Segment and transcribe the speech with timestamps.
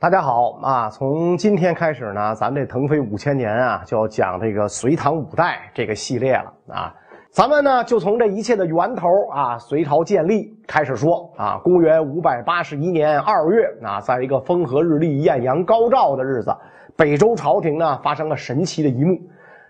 [0.00, 0.88] 大家好啊！
[0.88, 6.94] 从今天开始呢，咱这腾飞五千年啊，就要讲这个隋唐五代这个系列了啊。
[7.30, 11.60] 咱们呢，就从这一切的源头啊，隋朝建立开始说啊。
[11.62, 16.50] 公元五百八十一年二月啊，在一个风和日丽、艳阳高照的日子，
[16.96, 19.18] 北周朝廷呢发生了神奇的一幕。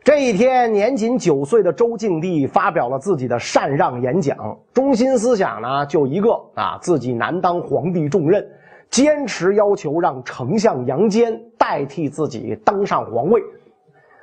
[0.04, 4.38] 这一天，年仅九岁的周敬帝发表了自己的禅让演讲，
[4.72, 8.46] 中心思想呢就一个啊，自己难当皇帝重任。
[8.90, 13.40] 坚持要求让丞相杨坚代替自己登上皇位，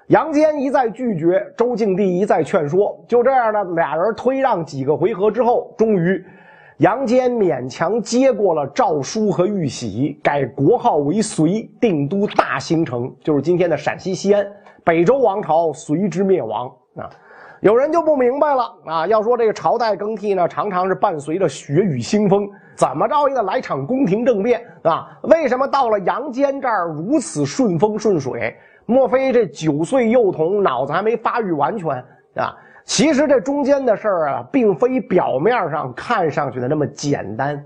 [0.07, 6.21] 杨坚一再拒绝，周敬帝一再劝说，就这样呢，俩人推让几个回合之后，终于
[6.79, 14.45] 杨坚勉强接过了诏书和玉玺，改国号为隋，定都大兴城，就是今天的陕西西安，
[14.83, 17.09] 北周王朝随之灭亡啊。
[17.61, 19.07] 有人就不明白了啊！
[19.07, 25.07] 要说这个朝代更替呢，常常是伴随着血雨腥风，怎么着也得来场宫廷政变啊？
[25.23, 28.55] 为什么到了杨坚这儿如此顺风顺水？
[28.85, 31.89] 莫非这九岁幼童脑子还没发育完全
[32.35, 32.55] 啊？
[32.85, 37.61] 其实这中间的事儿啊，并非表面上看上去的那么简单。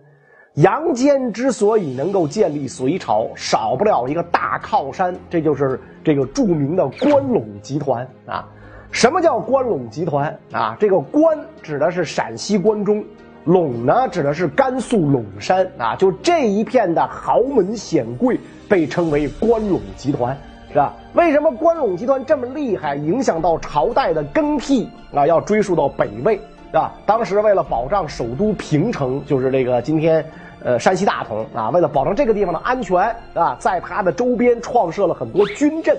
[0.55, 8.47] 杨坚之所以能够建立隋朝，少不了一个大靠山，这就是这个著名的关陇集团啊。
[8.91, 10.75] 什么叫关陇集团啊？
[10.79, 13.03] 这个关指的是陕西关中，
[13.45, 15.95] 陇呢指的是甘肃陇山啊。
[15.95, 18.37] 就这一片的豪门显贵
[18.69, 20.37] 被称为关陇集团，
[20.69, 20.93] 是吧？
[21.13, 25.25] 为什么关陇集团这么厉害，影响到朝代的更替啊？
[25.25, 26.91] 要追溯到北魏，是吧？
[27.05, 30.23] 当时为了保障首都平城，就是这个今天
[30.63, 35.97] 呃山西大同啊，为了保证这个地方的安全啊，在它的周边创设了很多军镇。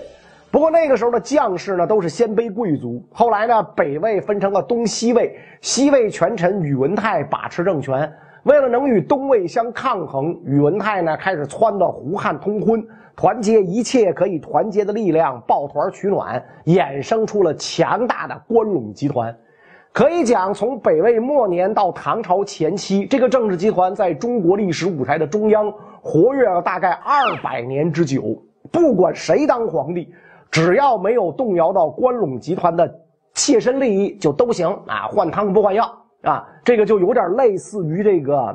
[0.52, 3.02] 不过那个时候的将士呢，都是鲜卑贵族。
[3.10, 8.12] 后来呢，北魏分成了东西魏，西魏权臣宇文泰把持政权。
[8.42, 12.86] 为了能与东魏相抗衡，宇文泰呢开始撺掇胡汉通婚，
[13.16, 19.34] 团结一切可以团结的力量，抱团取暖，衍生出了强大的关陇集团。
[19.90, 28.36] 可以讲，从北魏末年到唐朝前期，这个政治集团在中国历史舞台的中央活跃了大概二百年之久。
[28.70, 30.12] 不管谁当皇帝。
[30.52, 32.88] 只要没有动摇到关陇集团的
[33.32, 35.08] 切身利益，就都行啊！
[35.08, 35.90] 换汤不换药
[36.22, 36.46] 啊！
[36.62, 38.54] 这个就有点类似于这个，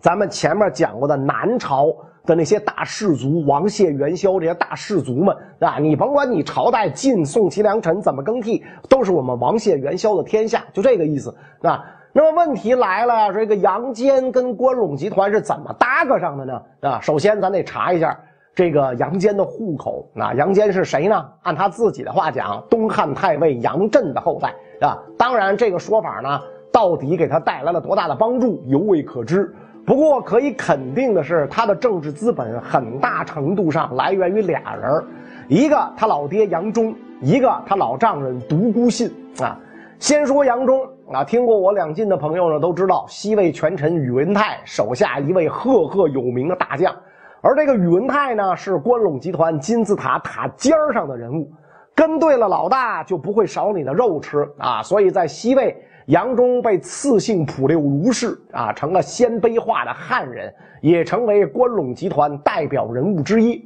[0.00, 1.92] 咱们前面讲过的南朝
[2.24, 5.78] 的那些大氏族，王谢元宵这些大氏族们啊！
[5.80, 11.84] 你甭管你朝代晋宋齐梁陈怎么更替，都是我们王谢元宵的天下，就这个意思啊！
[12.12, 16.62] 那么问题来了，说这个杨坚跟关陇集团是怎么搭个上的呢？
[16.82, 18.16] 啊，首先咱得查一下。
[18.58, 21.24] 这个杨坚的户口啊，杨坚是谁呢？
[21.42, 24.52] 按他自己的话讲，东汉太尉杨震的后代
[24.84, 24.98] 啊。
[25.16, 26.40] 当然，这个说法呢，
[26.72, 29.54] 到底给他带来了多大的帮助，犹未可知。
[29.86, 35.04] 不过可以肯定的是，他的政治资本很大程度上来源于俩人
[35.46, 39.08] 一个他老爹杨忠，一个他老丈人独孤信
[39.40, 39.56] 啊。
[40.00, 46.92] 先说杨忠啊，听过我两晋的朋友呢，都知道西魏权臣宇文泰手下一位赫赫有名的大将。
[47.40, 51.50] 而这个宇文泰呢，是关陇集团金字塔塔尖上的人物，
[51.94, 54.82] 跟对了老大就不会少你的肉吃啊！
[54.82, 55.76] 所以在西魏，
[56.06, 63.64] 杨忠被赐姓普六卢氏啊，成了鲜卑化的汉人，也成为关陇集团代表人物之一。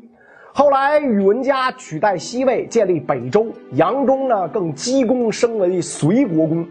[0.52, 6.66] 后来宇文家取代西魏，建立北周，杨忠呢更积功升为隋国公。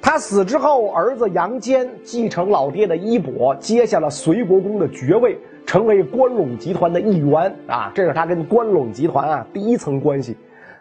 [0.00, 5.38] 他死之后，儿子杨坚继承老爹的衣钵，接下了隋国公的爵位。
[5.66, 10.36] 成为关陇集团的一员啊，这是他跟关陇集团啊第一层关系。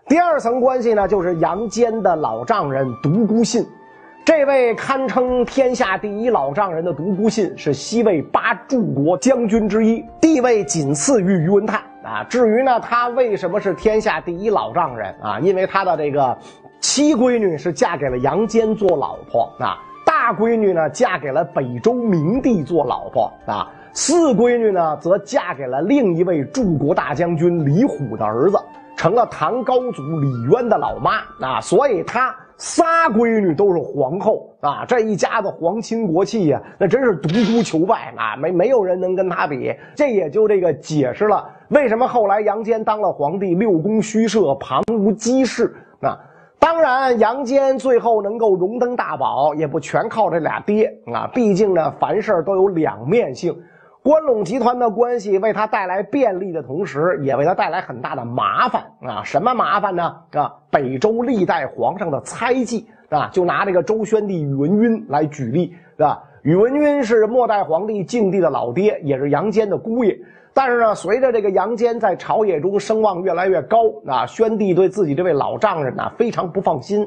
[0.07, 3.65] 第二层关系呢，就是杨坚的老丈人独孤信。
[4.23, 12.23] 这位堪称天下第一老丈人的独孤信，是西魏八柱国将军之一，地位仅次于宇文泰啊。
[12.29, 15.39] 至于呢，他为什么是天下第一老丈人啊？
[15.39, 16.37] 因为他的这个
[16.87, 23.67] 七闺女是嫁给了杨坚做老婆啊，大闺女呢嫁给了北周明帝做老婆啊。
[23.91, 28.57] 四闺女呢，则嫁给了另一位柱国大将军李虎的儿子，
[28.95, 31.59] 成了唐高祖李渊的老妈啊。
[31.59, 39.73] 所以她仨闺女都是皇后啊，这一家子皇亲国戚呀，那真是独孤求败啊，没没有人能跟她比。
[39.95, 46.15] 这也就这个解释了为什么后来杨坚当了皇帝，六宫虚设，旁无姬室啊。
[46.75, 51.25] 当然，杨坚最后能够荣登大宝，也不全靠这俩爹啊。
[51.33, 53.55] 毕竟呢，凡事都有两面性。
[54.03, 59.23] 关陇集团的关系为他带来便利的同时，也为他带来很大的麻烦啊！
[59.23, 60.17] 什么麻烦呢？
[60.33, 63.29] 啊，北周历代皇上的猜忌啊！
[63.31, 66.23] 就拿这个周宣帝宇文赟来举例，是吧？
[66.45, 70.15] 宇文赟是末代皇帝晋帝的老爹，也是杨坚的姑爷。
[70.53, 77.03] 但是呢，随着这个杨坚在朝野中声望越来越高，啊，宣帝对自己这位老丈人呢非常不放心，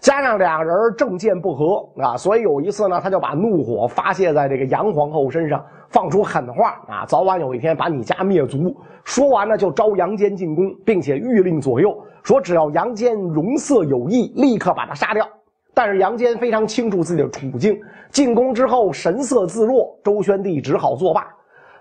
[0.00, 8.76] 加上俩人政见不合啊，所以有一次呢，他就把怒火发泄在这个杨皇后身上，放出狠话啊，早晚有一天把你家灭族。
[9.04, 15.24] 说完呢，就招杨坚进宫，并且谕令左右说，只要杨坚容色有异，立刻把他杀掉。
[15.72, 21.26] 但是杨坚非常清楚自己的处境，进宫之后神色自若，周宣帝只好作罢。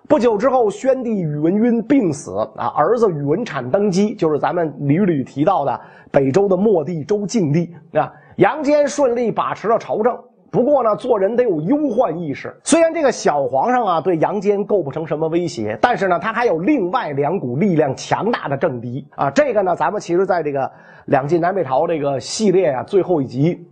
[0.08, 5.80] 不久之后，宣帝宇文赟病死啊，儿子宇文阐登基，就是咱们屡屡提到的
[6.12, 8.12] 北周的末帝周敬帝啊。
[8.38, 10.18] 杨坚顺利把持了朝政，
[10.50, 12.56] 不过呢，做人得有忧患意识。
[12.64, 19.30] 虽然这个小皇上啊对杨坚构不成什么威胁，但是呢，他还有另外两股力量强大的政敌啊。
[19.30, 20.72] 这个呢，咱们其实在这个
[21.06, 23.64] 两晋南北朝这个系列啊最后一集。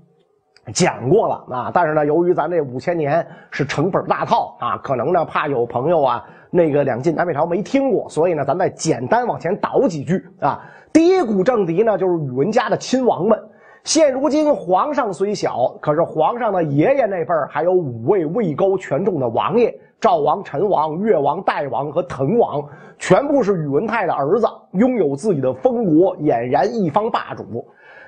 [0.74, 10.62] 讲过了啊，但是呢，由于咱这五千年是成本大套啊，可能呢怕有朋友啊那个两晋南北朝没听过，所以呢，咱再简单往前倒几句啊。
[10.92, 13.40] 第一股政敌呢，就是宇文家的亲王们。
[13.84, 22.62] 现如今皇上虽小，可是皇上的爷爷那辈还有五位位高权重的王爷：赵王、陈王、越王、代王和滕王，
[22.98, 27.66] 全部是宇文泰的儿子，拥有自己的封国，俨然一方霸主。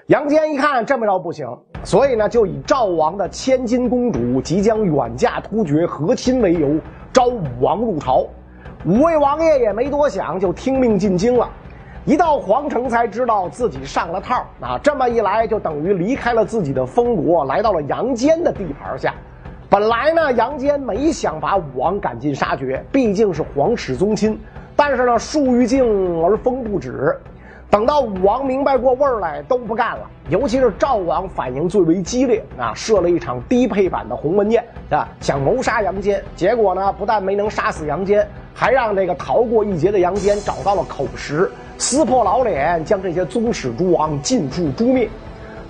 [0.09, 1.45] 杨坚一看这么着不行，
[1.83, 6.79] 所以呢，就以赵王的千金公主即将远嫁突厥和亲为由，
[7.13, 8.25] 招武王入朝。
[8.87, 11.47] 五位王爷也没多想，就听命进京了。
[12.05, 14.79] 一到皇城才知道自己上了套啊！
[14.81, 19.13] 这么一来，就等于离开了自己的封国，来到了杨坚的地盘下。
[19.69, 24.39] 本来呢，杨坚没想把武王赶尽杀绝，毕竟是皇室宗亲。
[24.75, 25.85] 但是呢，树欲静
[26.23, 27.15] 而风不止。
[27.71, 30.09] 等到武王明白过味儿来，都不干了。
[30.29, 36.23] 尤其是赵王反应最为激烈啊，设了一场低配版的鸿门宴啊，想谋杀杨坚。
[36.35, 45.07] 结果呢，不但没能杀死杨坚，还让这个逃过一劫的杨坚找到了口实，撕破老脸，将这些宗室诸王尽数诛灭。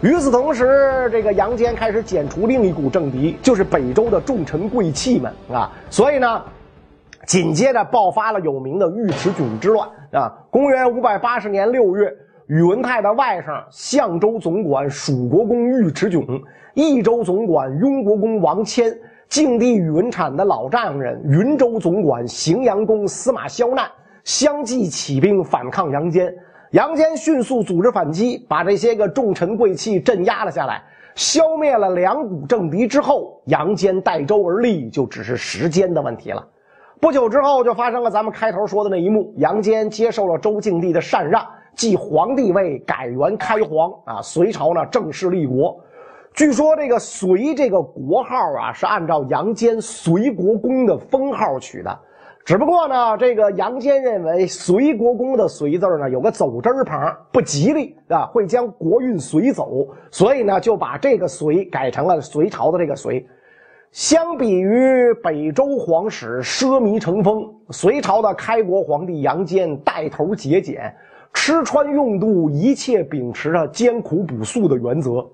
[0.01, 5.69] 与此同时，这个杨坚开始剪除另一股政敌，就是北周的重臣贵戚们啊。
[5.90, 6.42] 所以呢。
[7.29, 10.33] 紧接着爆发了有名的尉迟迥之乱啊！
[10.49, 12.11] 公元五百八十年六月，
[12.47, 16.41] 宇文泰的外甥相州总管蜀国公尉迟迥、
[16.73, 18.91] 益州总管雍国公王谦、
[19.27, 23.87] 晋帝宇文阐的老丈人云州总管荥阳公司马萧难
[24.23, 26.33] 相继起兵反抗杨坚。
[26.71, 30.81] 杨坚迅速组织反击，把这些个重臣贵戚镇压了下来，
[31.13, 36.43] 消灭了两股政敌之后，杨坚代周而立，就只是时间的问题了。
[37.01, 41.42] 不久之后，就发生了咱们开头说的那一幕：杨坚接受了周敬帝的禅让，
[41.74, 44.22] 继皇帝位，改元开皇啊。
[44.22, 45.80] 隋朝呢正式立国。
[46.34, 52.00] 据说这个“隋”这个国号啊，是按照杨坚隋国公的封号取的。
[52.46, 63.25] 只不过呢，这个杨坚认为隋国公的“隋”字呢有个走之旁，不吉利啊，会将国运随走，所以呢就把这个“隋”改成了隋朝的这个“隋”。
[63.91, 70.93] 相比于北周皇室奢靡成风，隋朝的开国皇帝杨坚带头节俭，
[71.34, 75.27] 吃穿用度一切秉持着艰苦朴素的原则。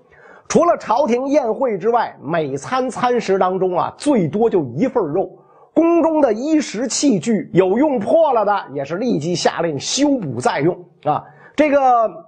[0.48, 5.30] 除了朝廷宴会之外，每餐餐食当中啊，最多就一份肉。
[5.74, 11.22] 宫中的衣食器具有用破了的，也是立即下令修补再用啊。
[11.54, 12.25] 这个。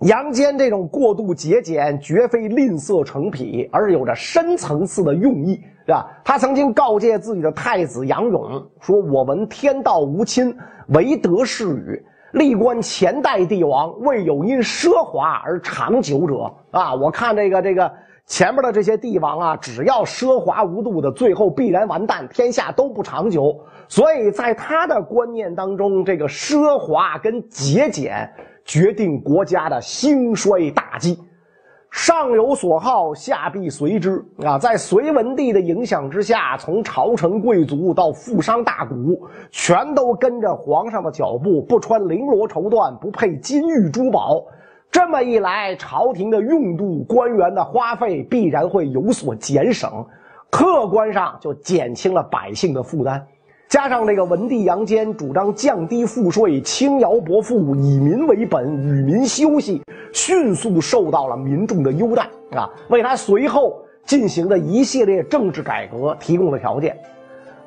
[0.00, 6.08] 杨坚这种过度节俭，绝非吝啬成癖，而是有着深层次的用意，是吧？
[6.24, 10.56] 他曾经告诫自己的太子杨勇说：“我闻天道无亲，
[10.88, 12.02] 唯德是与。
[12.32, 16.50] 历观前代帝王，未有因奢华而长久者。
[16.70, 17.92] 啊，我看这个这个
[18.24, 23.54] 前面的这些帝王啊，只要奢华无度的，最后必然完蛋，天下都不长久。
[23.86, 28.26] 所以在他的观念当中，这个奢华跟节俭。”
[28.70, 31.18] 决定国家的兴衰大计，
[31.90, 34.56] 上有所好，下必随之啊！
[34.56, 38.94] 在隋文帝的影响之下，从朝臣贵族到富商大贾，
[39.50, 44.46] 全都跟着皇上的脚步，不穿绫罗绸缎，不配金玉珠宝。
[44.88, 49.90] 这么一来，朝廷的用度、官员的花费必然会有所减省，
[50.48, 53.26] 客观上就减轻了百姓的负担。
[53.70, 59.80] 加上这个文帝杨坚主张降低赋税、轻徭薄赋、以民为本、与民休息，
[60.12, 66.98] 迅速受到了民众的优待啊，为他随后进行的一系列政治改革提供了条件。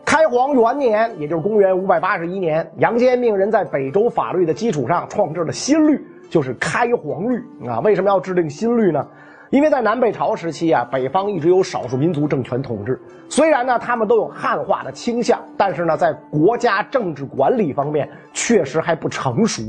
[0.04, 7.80] 开皇元年，也就是公元五百八十一年，杨坚命人在北周法律的基础上创制了新律，就是开皇律啊。
[7.80, 9.08] 为什么要制定新律呢？
[9.54, 13.00] 因为在南北朝时期啊，北方一直有少数民族政权统治。
[13.30, 19.62] 虽然呢，他们都有汉化的倾向，但是呢，在国家政治管理方面确实还不成熟。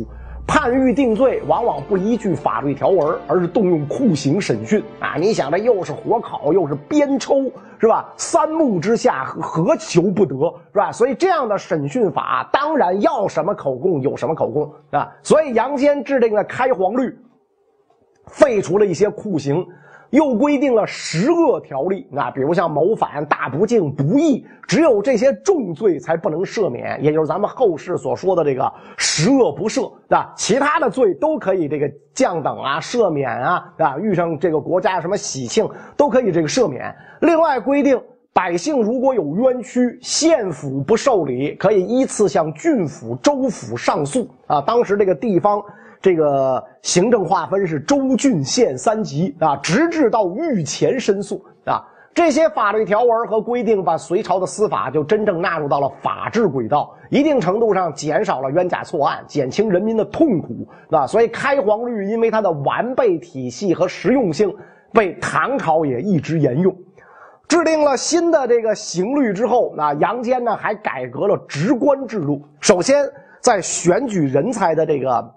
[0.47, 5.17] 判狱定罪往往不依据法律条文，而是动用酷刑审讯啊！
[5.19, 7.43] 你想，这又是火烤，又是鞭抽，
[7.79, 8.11] 是吧？
[8.17, 10.35] 三目之下，何求不得，
[10.73, 10.91] 是吧？
[10.93, 15.12] 所以这样的审讯法，当然要什么口供有什么口供啊！
[15.23, 17.14] 所以杨坚制定了开皇律。
[18.26, 19.64] 废除了一些酷刑，
[20.11, 22.07] 又规定了十恶条例。
[22.11, 30.33] 那比如像谋反、大不敬、不义，只有这些重罪才不能赦免，也就是咱们后世所说的这个十恶不赦，对吧？
[30.37, 36.95] 其他的罪都可以这个降等啊、赦免啊，啊，遇上这个国家什么喜庆都可以这个赦免。
[37.21, 38.00] 另外规定，
[38.33, 44.61] 百姓如果有冤屈，县府不受理，可以依次向郡府、州府上诉啊。
[44.61, 45.62] 当时这个地方。
[46.05, 51.83] 这个行政划分是州、郡、县三级啊，直至到御前申诉啊。
[52.13, 61.07] 这些法律条文和规定，把隋朝的司法就真正纳入到了法治轨道，一定程度上减少了冤假错案，减轻人民的痛苦啊。
[61.07, 64.55] 所以开皇律因为它的完备体系和实用性，
[64.93, 66.71] 被唐朝也一直沿用。
[67.49, 72.43] 制定了新的这个刑律之后，那杨坚呢还改革了职官制度。
[72.61, 73.03] 首先
[73.41, 75.35] 在选举人才的这个。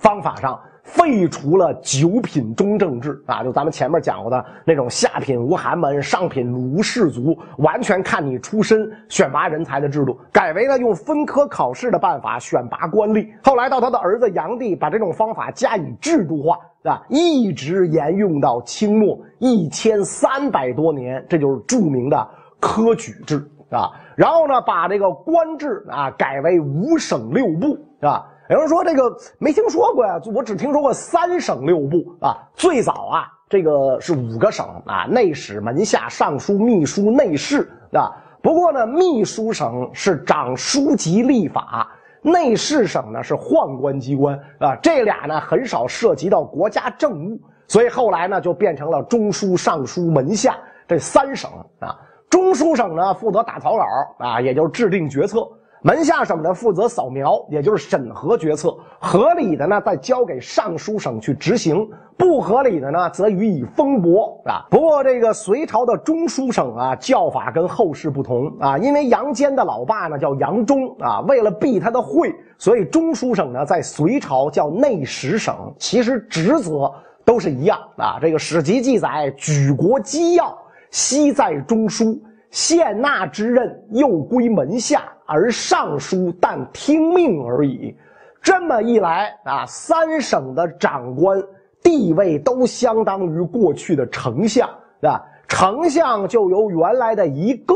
[0.00, 13.28] 方法上废除了九品中正制啊，就咱们前面讲过的那种下品无寒门，上品无士族，完全看你出身选拔人才的制度，改为了用分科考试的办法选拔官吏。
[13.44, 16.58] 后来到他的儿子杨帝，把这种方法加以制度化
[16.90, 22.28] 啊，一直沿用到清末一千三百多年，这就是著名的
[22.58, 23.36] 科举制
[23.70, 23.92] 啊。
[24.16, 28.26] 然后呢，把这个官制啊改为五省六部啊。
[28.50, 32.36] 有人说这个没听说过呀，我只听说过三省六部啊。
[32.54, 38.10] 最早啊，这个是五个省啊，内史、门下、尚书、秘书、内侍啊。
[38.42, 41.88] 不过呢，秘书省是掌书籍立法，
[42.22, 44.74] 内侍省呢是宦官机关啊。
[44.82, 51.96] 这俩呢很少涉及到国家政务，所以后来呢就变成了中书、尚书、门下这三省啊。
[52.28, 53.84] 中书省呢负责打草稿
[54.18, 55.48] 啊，也就是制定决策。
[55.82, 64.66] 门下省呢负责扫描，也就是审核决策，合理的呢再交给尚书省去执行，不合理的呢则予以封驳啊。
[64.70, 76.92] 不过这个隋朝的中书省啊叫法跟后世不同啊，因为杨坚的老爸呢叫杨忠啊，为了避他的讳，所以中书省呢在隋朝叫内史省，其实职责
[77.24, 78.18] 都是一样啊。
[78.20, 80.54] 这个史籍记载，举国机要
[80.90, 82.20] 悉在中书，
[82.50, 85.02] 县纳之任又归门下。
[85.32, 87.96] 而尚书但听命而已，
[88.42, 91.40] 这么一来啊，三省的长官
[91.84, 94.68] 地位都相当于过去的丞相，
[95.02, 97.74] 啊，丞相就由原来的一个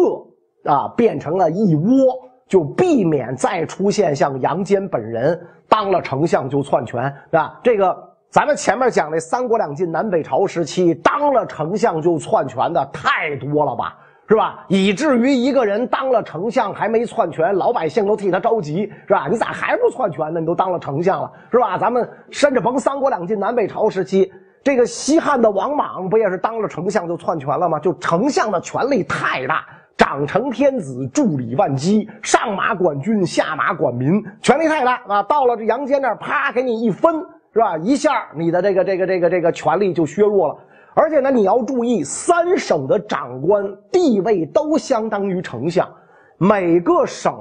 [0.64, 7.96] 啊变成了一窝，就避免再出现像杨坚本人当了丞相就篡权，啊，这个
[8.30, 13.96] 咱们前面讲的三国两晋南北朝时期，当了丞相就篡权的太多了吧。
[14.26, 14.64] 是吧？
[14.68, 19.28] 以至于一个人当了丞相还没篡权，老百姓都替他着急，是吧？
[19.30, 20.40] 你咋还不篡权呢？
[20.40, 21.76] 你都当了丞相了，是吧？
[21.76, 27.78] 咱们甚至甭三国两晋南北朝时期，这个西汉的王莽不也是当了丞相就篡权了吗？
[27.78, 29.62] 就丞相的权力太大，
[29.98, 35.22] 长成天子，助理万机，上马管军，下马管民，权力太大啊！
[35.24, 37.14] 到了这杨坚那儿，啪给你一分，
[37.52, 37.76] 是吧？
[37.76, 40.56] 一下你的这个这个这个这个权力就削弱了。
[40.94, 45.92] 而且呢，你要注意，三省的长官地位都相当于丞相，
[46.38, 47.34] 每个省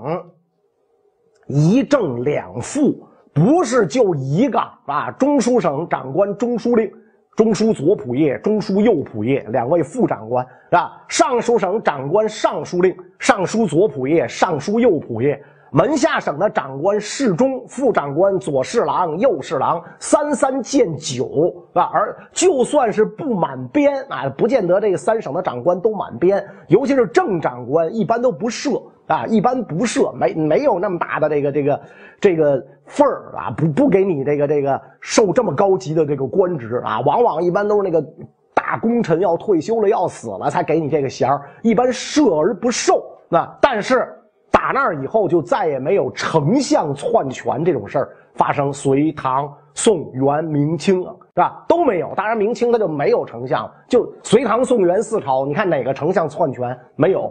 [1.48, 5.12] 一正两副，不是就一个啊。
[5.12, 6.92] 中书省长官中书令、
[7.36, 11.06] 中书左仆射、中书右仆射两位副长官是吧？
[11.08, 15.40] 尚书省长官尚书令、尚书左仆射、尚书右仆射。
[15.76, 21.90] 门下省的长官侍中、副长官左侍郎、右侍郎，三三见九啊。
[21.92, 31.82] 而就算是不满编啊，不见得这个三省的长官都满编，尤其是正长官，一般都不设啊，一般不设，没没有那么大的这个这个
[32.22, 38.00] 这个份儿啊，不不给你这个这个受这么高级的这个官职啊，往往一般都是那个
[38.54, 43.58] 大功臣要退休了要死了才给你这个衔儿，一般设而不受那。
[43.60, 44.08] 但是。
[44.64, 48.72] 打那儿以后，就再也没有丞相篡权这种事儿发生。
[48.72, 51.66] 隋唐宋元明清啊，是吧？
[51.68, 52.14] 都没有。
[52.16, 53.70] 当然，明清他就没有丞相。
[53.90, 57.24] 就隋唐宋元四朝，你看哪个丞相篡权没有，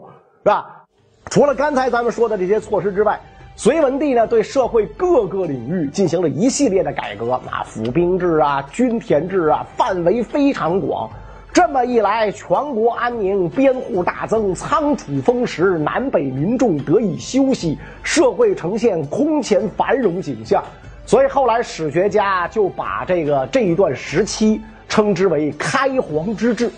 [0.43, 0.85] 是吧？
[1.31, 3.19] 除了刚才咱们说的这些措施之外，
[3.57, 11.09] 隋文帝呢，对社会各个领域进行了一系列的改革，啊，府兵制啊，均田制啊，范围非常广。
[11.53, 20.65] 这么一来，全国安宁，边户大增，仓储丰实，南北民众得以休息，社会呈现空前繁荣景象。
[21.05, 26.71] 所以后来史学家就把这个这一段时期称之为“开皇之治”。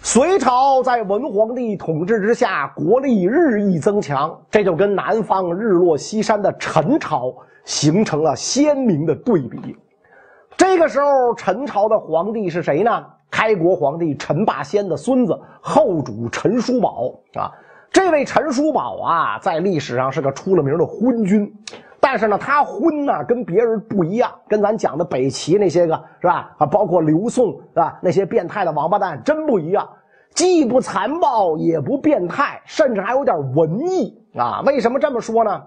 [0.00, 7.34] 隋朝在文皇帝统治之下，国力日益增强，这就跟南方日落西山的陈朝
[7.64, 9.76] 形成了鲜明的对比。
[10.56, 13.04] 这个时候，陈朝的皇帝是谁呢？
[13.32, 17.50] 开国皇帝陈霸先的孙子后主陈叔宝啊。
[17.90, 21.52] 这位陈叔宝啊，在历史上是个出了名的昏君。
[22.00, 26.54] 但是呢，他昏呢跟别人不一样，跟咱讲的北齐那些个是吧？
[26.58, 27.98] 啊，包括刘宋是吧？
[28.02, 29.88] 那些变态的王八蛋真不一样，
[30.34, 34.62] 既不残暴也不变态，甚至还有点文艺啊！
[34.66, 35.62] 为什么这么说呢？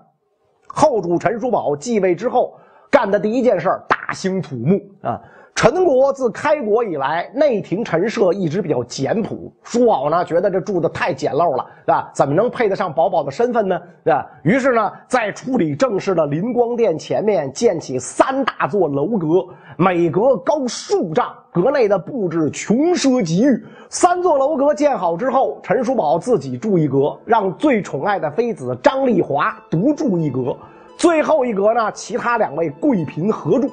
[0.67, 2.57] 后主陈叔宝继位之后
[2.89, 5.21] 干的第一件事大兴土木啊。
[5.55, 9.49] 陈国自开国以来，内廷陈设一直比较简朴。
[9.63, 12.11] 叔宝呢，觉得这住的太简陋了，对吧？
[12.13, 13.79] 怎么能配得上宝宝的身份呢？
[14.03, 14.29] 对吧？
[14.43, 19.47] 于是呢，在处理正事的灵光殿前面建起三大座楼阁，
[19.77, 23.65] 每阁高数丈，阁内的布置穷奢极欲。
[23.89, 30.55] 三座楼阁建好之后，陈叔宝自己住一阁，让最宠爱的妃子张丽华独住一阁，
[30.97, 33.71] 最后一阁呢，其他两位贵嫔合住。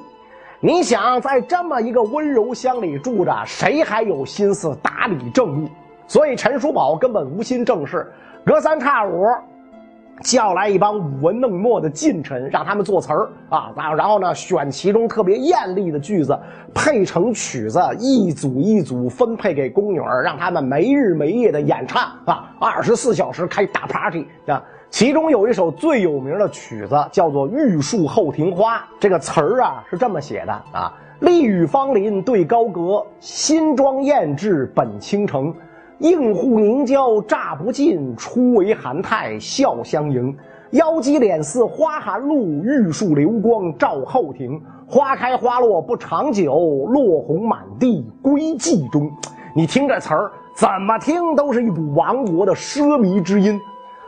[0.65, 5.67] 你想在这么一个温柔乡里住着，谁还有心思打理政务？
[6.07, 8.09] 所以陈叔宝根本无心正事，
[8.45, 9.25] 隔三差五
[10.21, 16.39] 叫来一帮舞文弄墨的近臣，让他们作词儿啊，然然后呢选其中特别艳丽的句子，
[16.73, 24.63] 配成曲子，一组一组分配给宫女儿，让他们没日没夜的演唱啊，二十四小时开大 party 啊。
[24.93, 28.77] 其中有一首最有名的曲子，叫做《玉树后庭花》。
[28.99, 35.51] 这个词儿啊是这么写的啊：丽宇芳林对高阁，新妆艳质本倾城。
[35.97, 40.31] 映户凝娇乍不尽，初为韩泰笑相迎。
[40.73, 44.61] 腰肌脸似花含露，玉树流光照后庭。
[44.85, 46.53] 花开花落不长久，
[46.85, 49.11] 落红满地归寂中。
[49.55, 53.59] 你听这词儿，怎么听都是一股亡国的奢靡之音。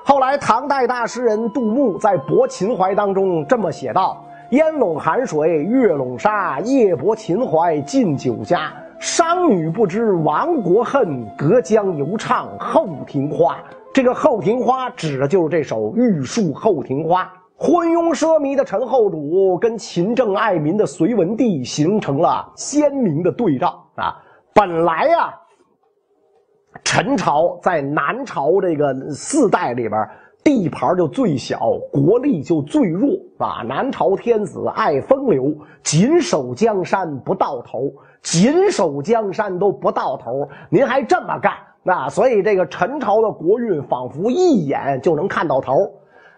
[0.07, 8.71] 后来，唐代大诗人杜牧在《泊秦淮》当中这么写道：“烟笼寒水月笼沙，夜泊秦淮近酒家。
[8.99, 13.57] 商女不知亡国恨，隔江犹唱后庭花。”
[13.91, 17.23] 这个后庭花指的就是这首《玉树后庭花》。
[17.57, 24.21] 昏庸奢靡的陈后主跟勤政爱民的隋文帝形成了鲜明的对照啊！
[24.53, 25.33] 本来呀。
[26.85, 30.07] 陈朝在南朝这个四代里边，
[30.43, 31.59] 地盘就最小，
[31.91, 33.63] 国力就最弱啊！
[33.67, 35.51] 南朝天子爱风流，
[35.83, 41.51] 紧守江山不到头，紧守江山都不到头，您还这么干
[41.83, 42.07] 那？
[42.07, 45.73] 所以这个陈朝的国运仿佛一眼就能看到头。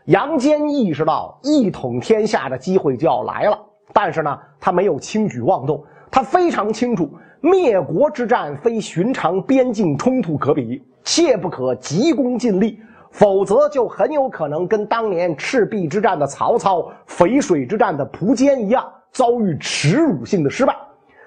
[0.05, 3.59] 杨坚意识到一统天下的机会就要来了，
[3.93, 7.09] 但是呢，他没有轻举妄动，他非常清楚。
[7.39, 12.79] 灭国之战非寻常边境冲突可比，切不可急功近利，
[13.11, 20.75] 否则就很有可能跟当年赤壁之战的曹操、淝水之战的苻坚一样，遭遇耻辱性的失败。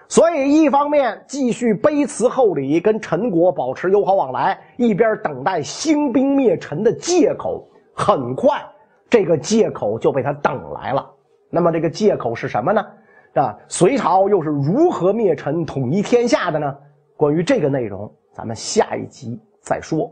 [0.08, 7.64] 所以，一方面继续卑辞厚礼，跟陈国保持友好往来；一边等待兴兵灭陈的借口。
[7.94, 8.60] 很快，
[9.08, 11.08] 这个借口就被他等来了。
[11.48, 12.84] 那么，这个借口是什么呢？
[13.34, 16.76] 啊，隋朝又是如何灭陈、统一天下的呢？
[17.16, 20.10] 关于这个内容，咱们下一集再说。